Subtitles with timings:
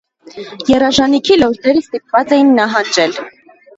[0.69, 3.19] Եռաժանիքի լորդերը ստիպված էին նահանջել։